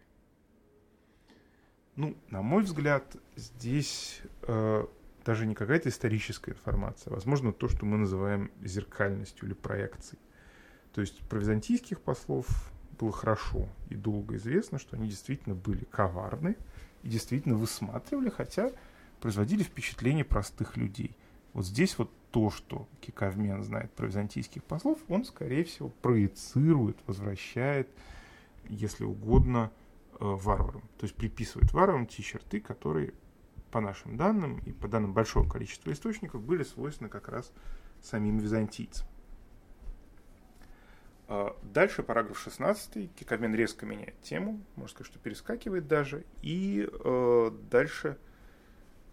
[1.97, 4.87] Ну, на мой взгляд, здесь э,
[5.25, 10.21] даже не какая-то историческая информация, а, возможно, то, что мы называем зеркальностью или проекцией.
[10.93, 12.47] То есть про византийских послов
[12.99, 16.57] было хорошо и долго известно, что они действительно были коварны
[17.03, 18.71] и действительно высматривали, хотя
[19.21, 21.17] производили впечатление простых людей.
[21.53, 27.89] Вот здесь вот то, что Кикавмен знает про византийских послов, он, скорее всего, проецирует, возвращает,
[28.69, 29.71] если угодно,
[30.13, 30.83] э, варварам.
[30.99, 33.15] То есть приписывает варварам те черты, которые,
[33.75, 37.53] по нашим данным и по данным большого количества источников, были свойственны как раз
[38.01, 39.05] самим византийцам.
[41.27, 43.13] А, дальше параграф 16.
[43.17, 46.25] Кикамен резко меняет тему, можно сказать, что перескакивает даже.
[46.41, 48.17] И э, дальше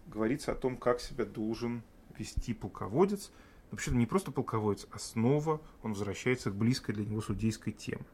[0.06, 1.82] говорится о том, как себя должен
[2.16, 3.32] вести полководец.
[3.72, 8.04] Вообще-то не просто полководец, а снова он возвращается к близкой для него судейской теме.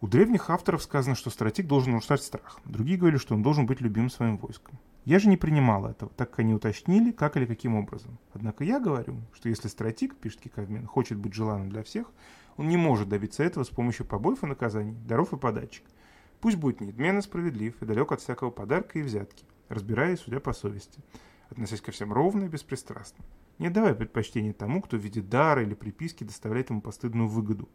[0.00, 2.58] У древних авторов сказано, что стратег должен внушать страх.
[2.64, 4.78] Другие говорили, что он должен быть любим своим войском.
[5.04, 8.18] Я же не принимал этого, так как они уточнили, как или каким образом.
[8.32, 12.10] Однако я говорю, что если стратег, пишет Кикавмен, хочет быть желанным для всех,
[12.56, 15.84] он не может добиться этого с помощью побоев и наказаний, даров и подачек.
[16.40, 20.54] Пусть будет неизменно справедлив и далек от всякого подарка и взятки, разбирая и судя по
[20.54, 21.00] совести,
[21.50, 23.24] относясь ко всем ровно и беспристрастно.
[23.58, 27.68] Не отдавая предпочтение тому, кто в виде дара или приписки доставляет ему постыдную выгоду,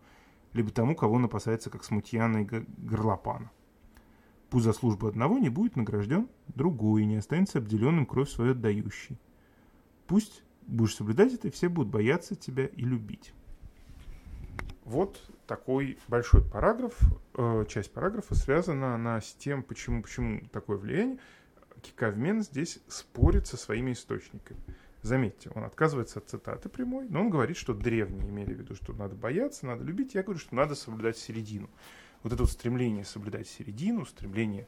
[0.54, 3.52] либо тому, кого он опасается как смутьяна и горлопана.
[4.49, 9.17] Пусть за службу одного не будет награжден другой, и не останется обделенным кровь свою отдающий.
[10.07, 13.33] Пусть будешь соблюдать это, и все будут бояться тебя и любить.
[14.85, 16.97] Вот такой большой параграф,
[17.35, 21.19] э, часть параграфа связана она с тем, почему, почему такое влияние.
[21.83, 24.59] Кикавмен здесь спорит со своими источниками.
[25.01, 28.91] Заметьте, он отказывается от цитаты прямой, но он говорит, что древние имели в виду, что
[28.93, 30.15] надо бояться, надо любить.
[30.15, 31.69] Я говорю, что надо соблюдать середину.
[32.23, 34.67] Вот это вот стремление соблюдать середину, стремление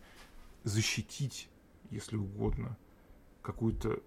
[0.63, 1.49] защитить,
[1.89, 2.77] если угодно,
[3.41, 4.01] какую-то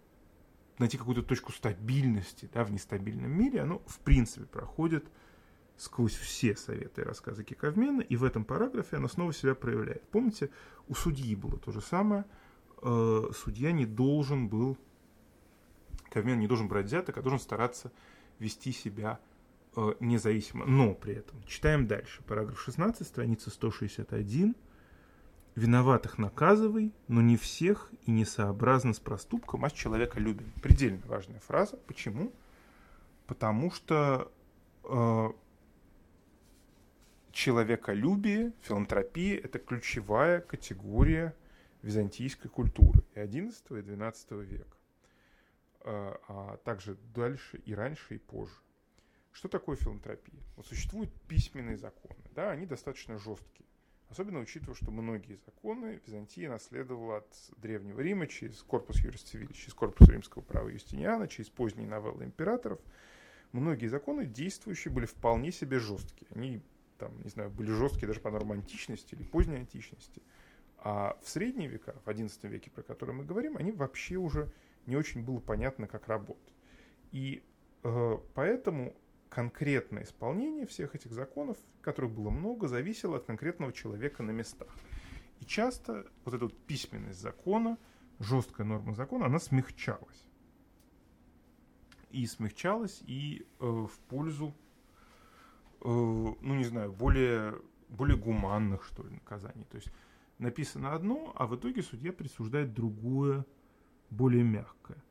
[0.79, 5.07] найти какую-то точку стабильности да, в нестабильном мире, оно в принципе проходит
[5.77, 10.03] сквозь все советы и рассказы Киковмена, и в этом параграфе она снова себя проявляет.
[10.09, 10.51] Помните,
[10.89, 12.25] у судьи было то же самое.
[12.83, 14.77] Э, судья не должен был,
[16.11, 17.91] Ковмен не должен брать взяток, а должен стараться
[18.39, 19.21] вести себя
[19.77, 20.67] э, независимо.
[20.67, 24.55] Но при этом, читаем дальше, параграф 16, страница 161.
[25.55, 30.53] Виноватых наказывай, но не всех и несообразно с проступком, а с человека любим.
[30.61, 31.77] Предельно важная фраза.
[31.87, 32.33] Почему?
[33.27, 34.33] Потому что
[34.83, 35.29] э,
[37.35, 41.35] человеколюбие, филантропия– это ключевая категория
[41.83, 44.77] византийской культуры и XI и XII века,
[45.81, 48.55] а, а также дальше и раньше, и позже.
[49.35, 50.41] Что такое филантропия?
[50.57, 53.67] Вот существуют письменные законы, да, они достаточно жесткие.
[54.09, 59.75] Особенно учитывая, что многие законы Византия наследовала от Древнего Рима через корпус юрис цивилис, через
[59.75, 62.79] корпус римского права Юстиниана, через поздние новеллы императоров.
[63.51, 66.29] Многие законы действующие были вполне себе жесткие.
[66.33, 66.63] Они
[66.99, 70.23] там, не знаю, были жесткие даже по нормам античности или поздней античности.
[70.79, 74.53] А в средние века, в XI веке, про который мы говорим, они вообще уже
[74.87, 76.55] не очень было понятно, как работать.
[77.11, 77.43] И
[77.83, 78.95] э, поэтому
[79.35, 84.69] конкретное исполнение всех этих законов, которых было много, зависело от конкретного человека на местах.
[85.41, 87.79] И часто вот эта вот письменность закона,
[88.21, 90.29] жесткая норма закона, она смягчалась.
[92.11, 94.55] И смягчалась и э, в пользу
[95.85, 99.65] Э, ну не знаю, более, более гуманных, что ли, наказаний.
[99.71, 99.89] То есть
[100.39, 103.45] написано одно, а в итоге судья присуждает другое,
[104.11, 105.03] более мягкое.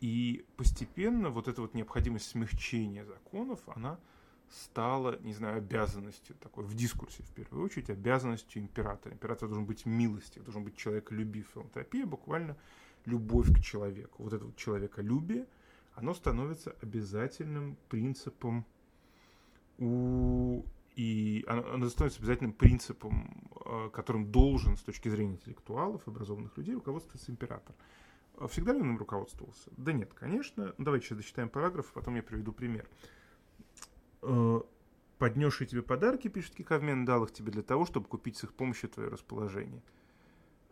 [0.00, 3.98] И постепенно вот эта вот необходимость смягчения законов, она
[4.48, 9.14] стала, не знаю, обязанностью такой, в дискурсе в первую очередь, обязанностью императора.
[9.14, 11.48] Император должен быть милостив, должен быть человеколюбив.
[11.52, 12.56] Филантропия буквально
[13.04, 14.22] любовь к человеку.
[14.22, 15.46] Вот это вот человеколюбие,
[15.94, 18.64] оно становится обязательным принципом
[19.78, 20.64] у
[20.98, 23.30] и оно, оно становится обязательным принципом,
[23.64, 27.76] э, которым должен с точки зрения интеллектуалов, образованных людей руководствоваться император.
[28.40, 29.70] А всегда ли он им руководствовался?
[29.76, 30.74] Да нет, конечно.
[30.78, 32.88] Ну, давайте сейчас дочитаем параграф, потом я приведу пример.
[34.22, 34.60] Э,
[35.18, 38.88] Поднесший тебе подарки, пишет Кикавмен, дал их тебе для того, чтобы купить с их помощью
[38.88, 39.82] твое расположение.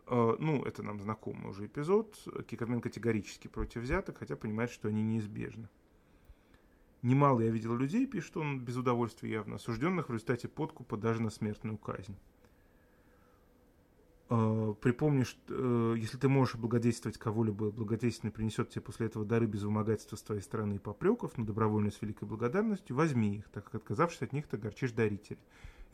[0.05, 2.17] Э, ну, это нам знакомый уже эпизод.
[2.47, 5.67] Кикавмен категорически против взяток, хотя понимает, что они неизбежны.
[7.01, 11.29] Немало я видел людей, пишет он без удовольствия явно, осужденных в результате подкупа даже на
[11.29, 12.17] смертную казнь.
[14.29, 19.45] Uh, припомни, что uh, если ты можешь облагодетельствовать кого-либо, благодетельно принесет тебе после этого дары
[19.45, 23.63] без вымогательства с твоей стороны и попреков, но добровольно с великой благодарностью, возьми их, так
[23.63, 25.39] как отказавшись от них, ты горчишь дарителя.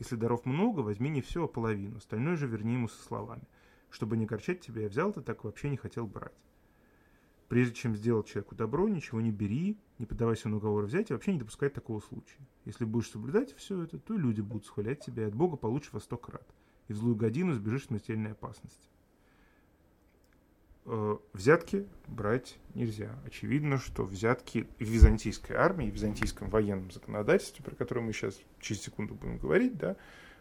[0.00, 3.44] Если даров много, возьми не все, а половину, остальное же верни ему со словами.
[3.88, 6.34] Чтобы не горчать тебя, я взял, ты так вообще не хотел брать.
[7.46, 11.34] Прежде чем сделать человеку добро, ничего не бери, не поддавайся на уговор взять и вообще
[11.34, 12.44] не допускай такого случая.
[12.64, 16.00] Если будешь соблюдать все это, то люди будут схвалять тебя, и от Бога получишь во
[16.00, 16.44] сто крат.
[16.88, 18.88] И в злую годину сбежишь смертельной опасности.
[20.86, 23.18] Э, взятки брать нельзя.
[23.24, 28.82] Очевидно, что взятки в византийской армии, в византийском военном законодательстве, про которое мы сейчас через
[28.82, 29.96] секунду будем говорить, да,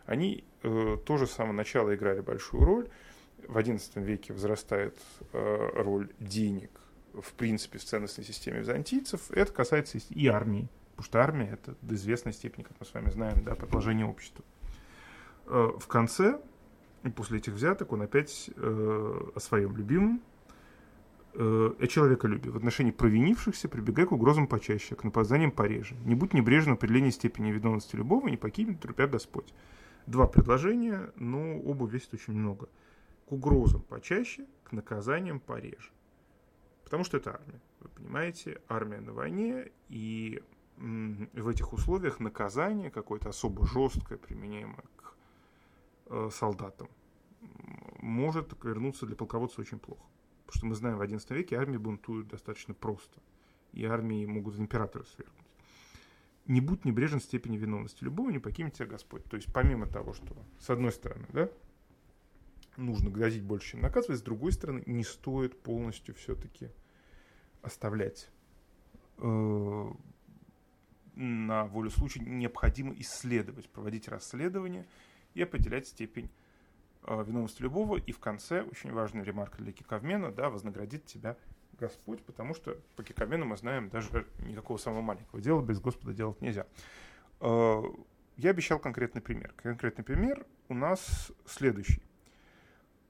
[0.05, 2.89] они э, тоже с самого начала играли большую роль.
[3.47, 4.97] В XI веке возрастает
[5.31, 6.71] э, роль денег
[7.13, 9.31] в принципе, в ценностной системе византийцев.
[9.31, 13.09] Это касается и армии, потому что армия— это до известной степени, как мы с вами
[13.09, 14.43] знаем, да, продолжение общества.
[15.45, 16.39] Э, в конце,
[17.15, 20.21] после этих взяток, он опять э, о своем любимом,
[21.33, 22.49] э, о человеколюбии.
[22.49, 25.95] В отношении провинившихся прибегай к угрозам почаще, к нападаниям пореже.
[26.05, 29.53] Не будь небрежен в степени виновности любого, не покинет трупя Господь.
[30.07, 32.67] Два предложения, но оба весят очень много.
[33.27, 35.91] К угрозам почаще, к наказаниям пореже.
[36.83, 37.61] Потому что это армия.
[37.79, 40.41] Вы понимаете, армия на войне, и
[40.77, 44.83] в этих условиях наказание какое-то особо жесткое, применяемое
[46.31, 46.89] солдатам,
[48.01, 50.03] может вернуться для полководца очень плохо.
[50.45, 53.21] Потому что мы знаем, в XI веке армии бунтуют достаточно просто.
[53.71, 55.37] И армии могут императора свергнуть.
[56.45, 59.23] Не будь небрежен в степени виновности любого, не покинет тебя Господь.
[59.25, 61.49] То есть помимо того, что с одной стороны, да,
[62.75, 66.69] нужно грозить больше, чем наказывать, с другой стороны, не стоит полностью все-таки
[67.61, 68.29] оставлять
[69.19, 69.91] э,
[71.15, 74.85] на волю случая, необходимо исследовать, проводить расследование
[75.33, 76.29] и определять степень
[77.03, 77.97] э, виновности любого.
[77.97, 81.37] И в конце, очень важная ремарка для Киковмена, да, вознаградит тебя
[81.79, 86.41] Господь, потому что по Киковмену мы знаем, даже никакого самого маленького дела без Господа делать
[86.41, 86.65] нельзя.
[87.39, 87.81] Э,
[88.37, 89.53] я обещал конкретный пример.
[89.57, 92.01] Конкретный пример у нас следующий.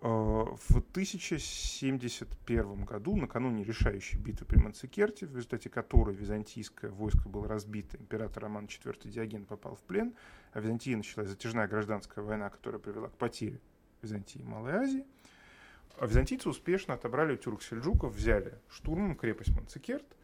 [0.04, 7.48] Э, в 1071 году, накануне решающей битвы при Манцикерте, в результате которой византийское войско было
[7.48, 10.14] разбито, император Роман IV Диоген попал в плен,
[10.52, 13.62] а в Византии началась затяжная гражданская война, которая привела к потере
[14.02, 15.06] Византии и Малой Азии,
[15.98, 20.18] а византийцы успешно отобрали у тюрк-сельджуков, взяли штурмом крепость Манцикерт,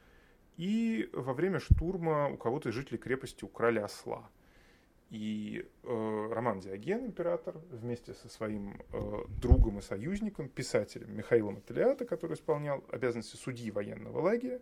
[0.58, 4.30] и во время штурма у кого-то из жителей крепости украли осла.
[5.10, 12.05] И э, Роман Диоген, император, вместе со своим э, другом и союзником, писателем Михаилом Ателиата,
[12.05, 14.62] который исполнял обязанности судьи военного лагеря,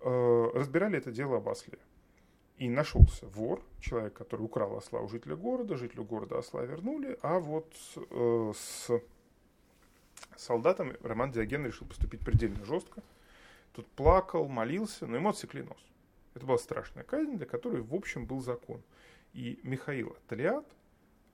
[0.00, 1.78] э, разбирали это дело об осле.
[2.58, 7.38] И нашелся вор, человек, который украл осла у жителя города, жителю города осла вернули, а
[7.38, 8.90] вот э, с
[10.36, 13.02] солдатами Роман Диоген решил поступить предельно жестко.
[13.72, 15.78] Тут плакал, молился, но ему отсекли нос.
[16.34, 18.82] Это была страшная казнь, для которой, в общем, был закон.
[19.34, 20.64] И Михаил Аталиат,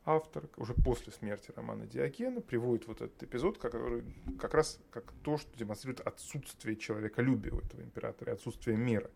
[0.06, 4.02] автор, уже после смерти Романа Диогена, приводит вот этот эпизод, который
[4.40, 9.10] как раз как то, что демонстрирует отсутствие человеколюбия у этого императора, отсутствие мира.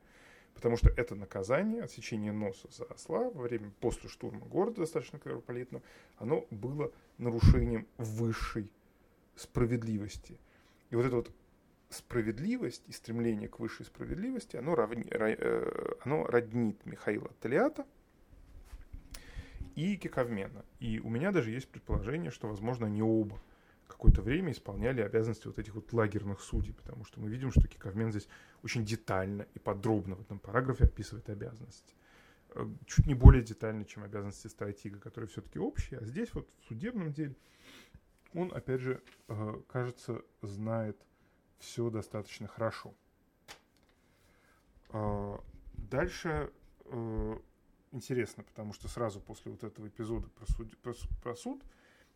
[0.53, 5.83] Потому что это наказание, отсечение носа за осла во время, после штурма города, достаточно кровопролитного,
[6.19, 8.71] оно было нарушением высшей
[9.35, 10.39] справедливости.
[10.91, 11.33] И вот эта вот
[11.89, 17.87] справедливость и стремление к высшей справедливости, оно, равни, э, оно роднит Михаила Талиата
[19.75, 20.65] и Киковмена.
[20.81, 23.41] И у меня даже есть предположение, что, возможно, они оба
[23.87, 28.11] какое-то время исполняли обязанности вот этих вот лагерных судей, потому что мы видим, что Киковмен
[28.11, 28.29] здесь
[28.63, 31.95] очень детально и подробно в этом параграфе описывает обязанности.
[32.51, 36.69] Э, чуть не более детально, чем обязанности стратега, которые все-таки общие, а здесь вот в
[36.69, 37.37] судебном деле
[38.33, 40.97] он, опять же, э, кажется, знает
[41.59, 42.95] все достаточно хорошо.
[44.91, 45.41] А,
[45.75, 46.53] дальше
[46.85, 47.39] э,
[47.95, 51.63] интересно, потому что сразу после вот этого эпизода про суд, про, про суд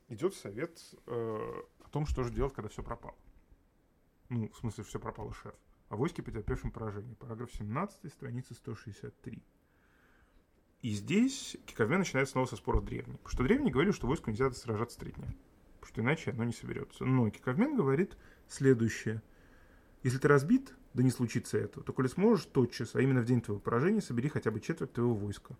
[0.08, 3.16] идет совет э, о том, что же делать, когда все пропало.
[4.28, 5.54] Ну, в смысле, все пропало шеф.
[5.88, 7.16] О войске, потерпевшем поражение.
[7.16, 9.42] Параграф 17, страница 163.
[10.82, 13.18] И здесь Киковмен начинает снова со спора древних.
[13.20, 15.28] Потому что древние говорили, что войску нельзя сражаться три дня.
[15.80, 17.04] Потому что иначе оно не соберется.
[17.04, 18.16] Но Киковмен говорит
[18.48, 19.22] следующее.
[20.02, 23.40] Если ты разбит, да не случится этого, то коли сможешь тотчас, а именно в день
[23.40, 25.54] твоего поражения, собери хотя бы четверть твоего войска.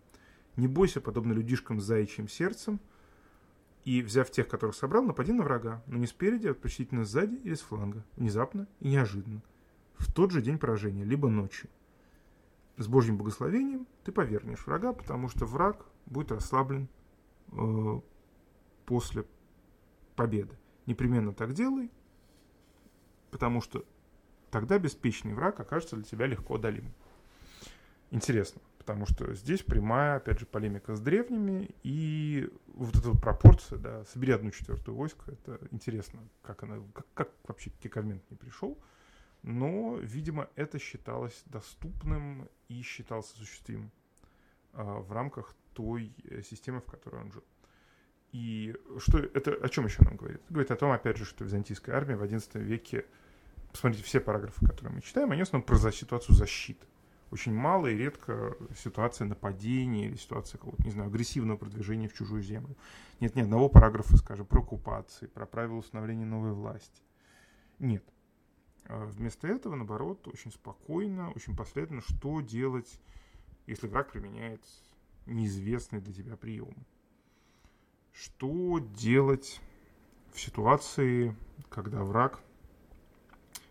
[0.57, 2.81] Не бойся, подобно людишкам с заячьим сердцем,
[3.85, 7.53] и, взяв тех, которых собрал, напади на врага, но не спереди, а предпочтительно сзади или
[7.53, 9.41] с фланга, внезапно и неожиданно,
[9.93, 11.69] в тот же день поражения, либо ночью.
[12.75, 16.89] С Божьим благословением ты повернешь врага, потому что враг будет расслаблен
[17.53, 18.01] э,
[18.85, 19.23] после
[20.17, 20.57] победы.
[20.85, 21.89] Непременно так делай,
[23.31, 23.85] потому что
[24.51, 26.93] тогда беспечный враг окажется для тебя легко одолим.
[28.11, 33.77] Интересно, потому что здесь прямая, опять же, полемика с древними, и вот эта вот пропорция,
[33.77, 38.77] да, собери одну четвертую войско, это интересно, как она, как, как вообще Киковмент не пришел,
[39.43, 43.91] но, видимо, это считалось доступным и считалось осуществимым
[44.73, 47.43] а, в рамках той э, системы, в которой он жил.
[48.31, 50.41] И что это о чем еще нам говорит?
[50.49, 53.05] Говорит о том, опять же, что византийская армия в XI веке
[53.71, 56.85] посмотрите все параграфы, которые мы читаем, они в основном про ситуацию защиты.
[57.31, 62.41] Очень мало и редко ситуация нападения или ситуация какого-то, не знаю, агрессивного продвижения в чужую
[62.41, 62.75] землю.
[63.19, 67.01] Нет ни одного параграфа, скажем, про оккупации, про правила установления новой власти.
[67.77, 68.03] Нет.
[68.85, 72.99] А вместо этого, наоборот, очень спокойно, очень последовательно, что делать,
[73.67, 74.61] если враг применяет
[75.27, 76.73] неизвестный для тебя прием.
[78.11, 79.61] Что делать
[80.33, 81.35] в ситуации,
[81.69, 82.41] когда враг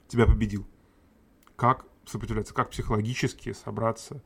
[0.08, 0.66] тебя победил.
[1.56, 4.16] Как сопротивляться, как психологически собраться.
[4.16, 4.20] Э,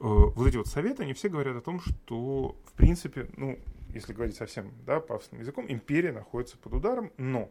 [0.00, 3.58] вот эти вот советы, они все говорят о том, что, в принципе, ну,
[3.88, 7.50] если говорить совсем, да, пафосным языком, империя находится под ударом, но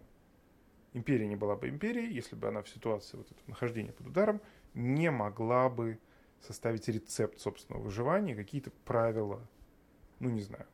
[0.93, 4.41] империя не была бы империей, если бы она в ситуации вот этого нахождения под ударом
[4.73, 5.99] не могла бы
[6.41, 9.47] составить рецепт собственного выживания, какие-то правила,
[10.19, 10.65] ну, не знаю,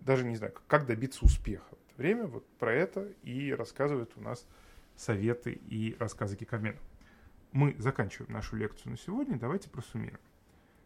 [0.00, 2.26] даже не знаю, как добиться успеха время.
[2.26, 4.46] Вот про это и рассказывает у нас
[5.02, 6.78] советы и рассказы Кикамена.
[7.50, 9.38] Мы заканчиваем нашу лекцию на сегодня.
[9.38, 10.20] Давайте просуммируем.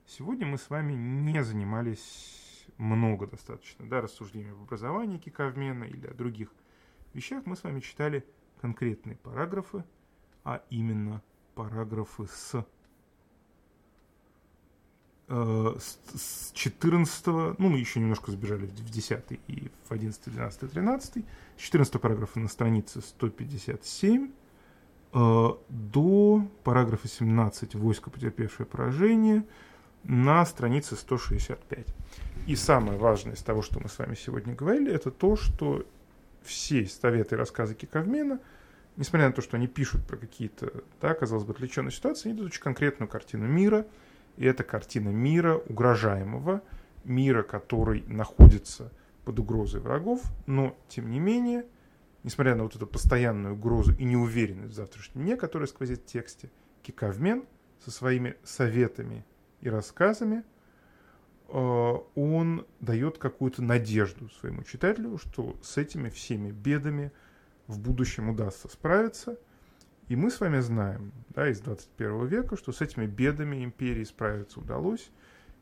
[0.06, 6.14] Сегодня мы с вами не занимались много достаточно да, рассуждениями об образовании Кикавмена или о
[6.14, 6.52] других
[7.12, 7.44] вещах.
[7.44, 8.24] Мы с вами читали
[8.60, 9.84] конкретные параграфы,
[10.44, 11.22] а именно
[11.54, 12.66] параграфы с
[15.29, 15.74] Э,
[16.14, 21.24] с 14, ну, мы еще немножко забежали в 10 и в 11, 12, 13,
[21.57, 24.31] с 14 параграфа на странице 157
[25.12, 29.45] э, до параграфа 17 «Войско, потерпевшее поражение»
[30.05, 31.87] на странице 165.
[32.47, 35.85] И самое важное из того, что мы с вами сегодня говорили, это то, что
[36.45, 38.39] все советы и рассказы Киковмена,
[38.97, 42.53] несмотря на то, что они пишут про какие-то, да, казалось бы, отвлеченные ситуации, они дают
[42.53, 43.85] очень конкретную картину мира–
[44.45, 46.62] это картина мира угрожаемого,
[47.05, 48.93] мира, который находится
[49.24, 51.64] под угрозой врагов, но, тем не менее,
[52.22, 56.51] несмотря на вот эту постоянную угрозу и неуверенность в завтрашнем дне, которая сквозит в тексте,
[56.82, 57.45] Кикавмен
[57.84, 59.24] со своими советами
[59.61, 60.45] и рассказами
[61.49, 67.12] он дает какую-то надежду своему читателю, что с этими всеми бедами
[67.68, 69.39] в будущем удастся справиться.
[70.09, 74.61] И мы с вами знаем да, из 21 века, что с этими бедами империи справиться
[74.61, 75.11] удалось.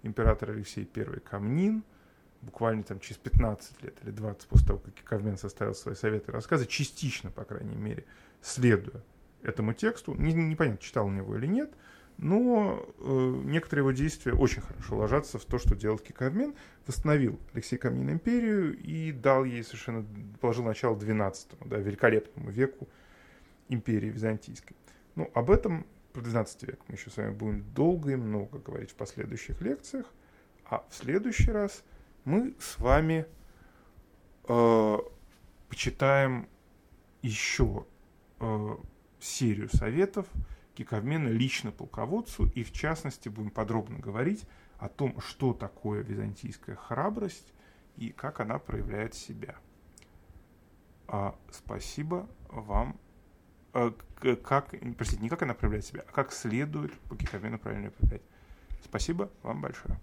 [0.03, 1.83] Император Алексей I Камнин–
[2.45, 6.35] буквально там через 15 лет или 20 после того, как Кавмен составил свои советы и
[6.35, 8.05] рассказы, частично, по крайней мере,
[8.41, 9.03] следуя
[9.43, 11.73] этому тексту, не, непонятно, читал он его или нет,
[12.17, 16.55] но э, некоторые его действия очень хорошо ложатся в то, что делал Кикавмен,
[16.87, 20.07] восстановил Алексей Камнин империю и дал ей совершенно,
[20.41, 22.89] положил начало 12 да, великолепному веку
[23.69, 24.77] империи византийской.
[25.15, 28.91] Ну, об этом про 12 век мы еще с вами будем долго и много говорить
[28.91, 30.07] в последующих лекциях,
[30.65, 31.83] а в следующий раз–
[32.25, 33.27] мы с вами
[34.49, 34.99] э,
[35.69, 36.49] почитаем
[37.23, 37.87] еще
[38.41, 38.77] э,
[39.21, 40.27] серию советов
[40.75, 44.45] Киковмена лично полководцу, и в частности будем подробно говорить
[44.79, 47.53] о том, что такое византийская храбрость
[47.97, 49.57] и как она проявляет себя.
[51.07, 52.99] А, спасибо вам.
[53.75, 53.93] А,
[54.43, 58.23] как, простите, не как она проявляет себя, а как следует по Киковмену правильно проявлять.
[58.85, 59.99] Спасибо вам большое.